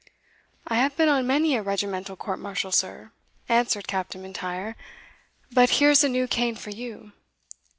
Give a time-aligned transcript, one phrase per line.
[0.65, 3.11] "I have been on many a regimental court martial, sir,"
[3.47, 4.73] answered Captain M'Intyre.
[5.51, 7.11] "But here's a new cane for you."